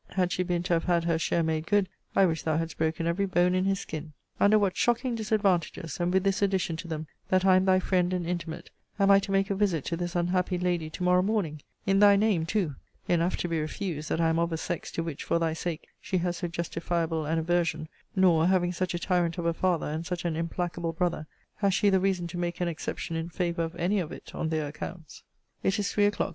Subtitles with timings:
[0.15, 3.05] Had she been to have had her share made good, I wish thou hadst broken
[3.05, 4.13] every bone in his skin.
[4.39, 8.11] Under what shocking disadvantages, and with this addition to them, that I am thy friend
[8.11, 11.61] and intimate, am I to make a visit to this unhappy lady to morrow morning!
[11.85, 12.73] In thy name, too!
[13.07, 15.85] Enough to be refused, that I am of a sex, to which, for thy sake,
[16.01, 20.03] she has so justifiable an aversion: nor, having such a tyrant of a father, and
[20.03, 21.27] such an implacable brother,
[21.57, 24.49] has she the reason to make an exception in favour of any of it on
[24.49, 25.21] their accounts.
[25.61, 26.29] It is three o'clock.